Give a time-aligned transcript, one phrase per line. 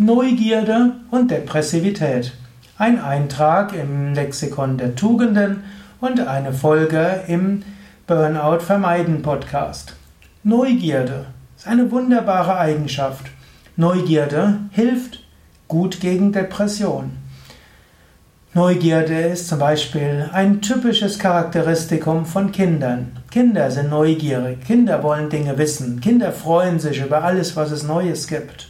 [0.00, 2.32] Neugierde und Depressivität.
[2.76, 5.64] Ein Eintrag im Lexikon der Tugenden
[6.00, 7.64] und eine Folge im
[8.06, 9.96] Burnout Vermeiden Podcast.
[10.44, 11.26] Neugierde
[11.56, 13.26] ist eine wunderbare Eigenschaft.
[13.74, 15.24] Neugierde hilft
[15.66, 17.16] gut gegen Depression.
[18.54, 23.16] Neugierde ist zum Beispiel ein typisches Charakteristikum von Kindern.
[23.32, 28.28] Kinder sind neugierig, Kinder wollen Dinge wissen, Kinder freuen sich über alles, was es Neues
[28.28, 28.68] gibt.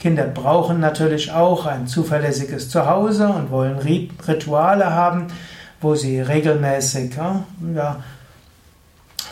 [0.00, 5.26] Kinder brauchen natürlich auch ein zuverlässiges Zuhause und wollen Rituale haben,
[5.82, 7.16] wo sie regelmäßig
[7.74, 7.96] ja,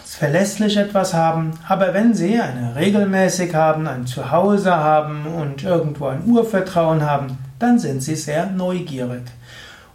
[0.05, 1.53] verlässlich etwas haben.
[1.67, 7.79] Aber wenn sie eine regelmäßig haben, ein Zuhause haben und irgendwo ein Urvertrauen haben, dann
[7.79, 9.23] sind sie sehr neugierig.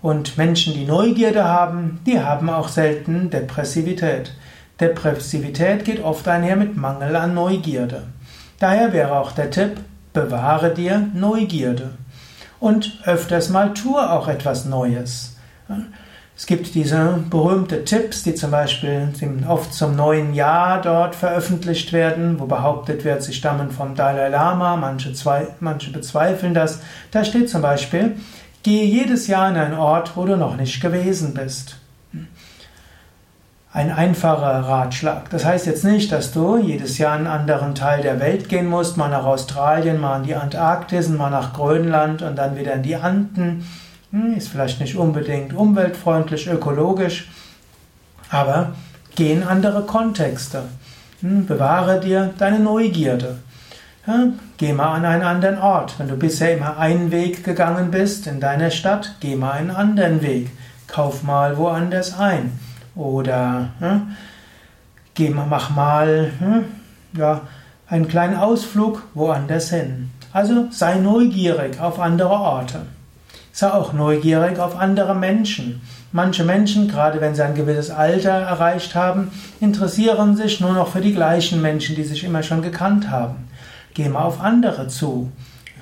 [0.02, 4.34] Und Menschen, die Neugierde haben, die haben auch selten Depressivität.
[4.80, 8.08] Depressivität geht oft einher mit Mangel an Neugierde.
[8.60, 9.78] Daher wäre auch der Tipp,
[10.14, 11.92] Bewahre dir Neugierde.
[12.60, 15.38] Und öfters mal tue auch etwas Neues.
[16.38, 19.10] Es gibt diese berühmte Tipps, die zum Beispiel
[19.48, 24.78] oft zum neuen Jahr dort veröffentlicht werden, wo behauptet wird, sie stammen vom Dalai Lama,
[24.78, 26.80] manche, zwei, manche bezweifeln das.
[27.12, 28.16] Da steht zum Beispiel,
[28.64, 31.83] gehe jedes Jahr in einen Ort, wo du noch nicht gewesen bist
[33.74, 35.32] ein einfacher Ratschlag.
[35.32, 38.68] Das heißt jetzt nicht, dass du jedes Jahr in einen anderen Teil der Welt gehen
[38.68, 42.84] musst, mal nach Australien, mal in die Antarktis, mal nach Grönland und dann wieder in
[42.84, 43.68] die Anden.
[44.12, 47.32] Hm, ist vielleicht nicht unbedingt umweltfreundlich, ökologisch,
[48.30, 48.74] aber
[49.16, 50.66] geh in andere Kontexte.
[51.22, 53.40] Hm, bewahre dir deine Neugierde.
[54.06, 55.96] Ja, geh mal an einen anderen Ort.
[55.98, 60.22] Wenn du bisher immer einen Weg gegangen bist in deiner Stadt, geh mal einen anderen
[60.22, 60.52] Weg.
[60.88, 62.60] Kauf mal woanders ein.
[62.96, 64.16] Oder hm,
[65.14, 66.66] geh mach mal hm,
[67.18, 67.42] ja,
[67.88, 70.10] einen kleinen Ausflug woanders hin.
[70.32, 72.88] Also sei neugierig auf andere Orte.
[73.52, 75.82] Sei auch neugierig auf andere Menschen.
[76.12, 81.02] Manche Menschen, gerade wenn sie ein gewisses Alter erreicht haben, interessieren sich nur noch für
[81.02, 83.48] die gleichen Menschen, die sich immer schon gekannt haben.
[83.94, 85.32] Geh mal auf andere zu.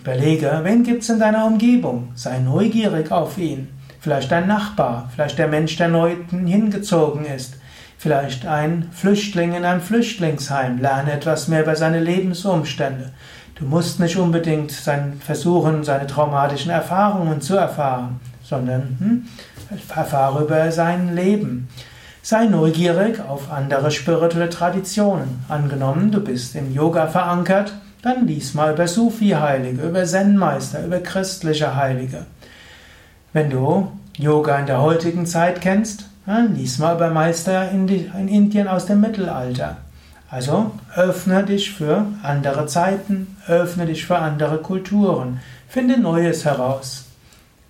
[0.01, 2.09] Überlege, wen gibt's in deiner Umgebung?
[2.15, 3.69] Sei neugierig auf ihn.
[4.01, 7.57] Vielleicht dein Nachbar, vielleicht der Mensch, der neu hingezogen ist,
[7.99, 10.79] vielleicht ein Flüchtling in einem Flüchtlingsheim.
[10.79, 13.11] Lerne etwas mehr über seine Lebensumstände.
[13.53, 19.27] Du musst nicht unbedingt sein, versuchen, seine traumatischen Erfahrungen zu erfahren, sondern hm,
[19.95, 21.69] erfahre über sein Leben.
[22.23, 25.45] Sei neugierig auf andere spirituelle Traditionen.
[25.47, 31.75] Angenommen, du bist im Yoga verankert, dann lies mal über Sufi-Heilige, über Zen-Meister, über christliche
[31.75, 32.25] Heilige.
[33.33, 38.67] Wenn du Yoga in der heutigen Zeit kennst, dann lies mal über Meister in, Indien
[38.67, 39.77] aus dem Mittelalter.
[40.29, 45.39] Also öffne dich für andere Zeiten, öffne dich für andere Kulturen,
[45.69, 47.05] finde Neues heraus.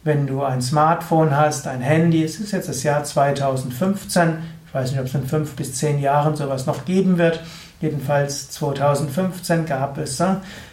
[0.03, 4.91] Wenn du ein Smartphone hast, ein Handy, es ist jetzt das Jahr 2015, ich weiß
[4.91, 7.39] nicht, ob es in fünf bis zehn Jahren sowas noch geben wird,
[7.81, 10.21] jedenfalls 2015 gab es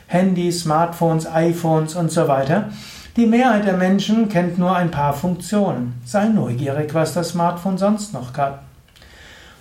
[0.07, 2.71] Handys, Smartphones, iPhones und so weiter.
[3.19, 6.01] Die Mehrheit der Menschen kennt nur ein paar Funktionen.
[6.05, 8.61] Sei neugierig, was das Smartphone sonst noch kann.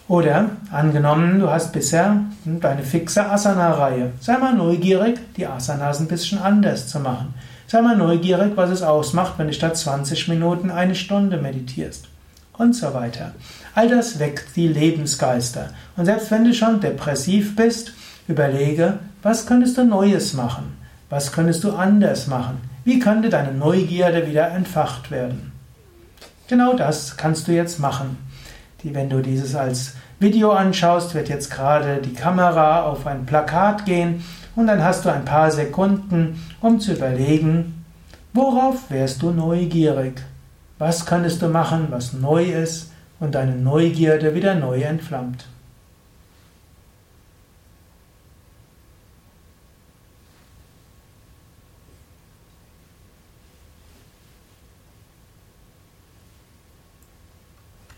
[0.08, 4.12] Oder angenommen, du hast bisher deine fixe Asana-Reihe.
[4.22, 7.34] Sei mal neugierig, die Asanas ein bisschen anders zu machen.
[7.66, 12.10] Sei mal neugierig, was es ausmacht, wenn du statt 20 Minuten eine Stunde meditierst.
[12.60, 13.32] Und so weiter.
[13.74, 15.72] All das weckt die Lebensgeister.
[15.96, 17.94] Und selbst wenn du schon depressiv bist,
[18.28, 20.78] überlege, was könntest du Neues machen?
[21.10, 22.77] Was könntest du anders machen?
[22.88, 25.52] Wie könnte deine Neugierde wieder entfacht werden?
[26.48, 28.18] Genau das kannst du jetzt machen.
[28.82, 33.84] Die, wenn du dieses als Video anschaust, wird jetzt gerade die Kamera auf ein Plakat
[33.84, 34.24] gehen
[34.56, 37.84] und dann hast du ein paar Sekunden, um zu überlegen,
[38.32, 40.22] worauf wärst du neugierig?
[40.78, 45.44] Was könntest du machen, was neu ist und deine Neugierde wieder neu entflammt?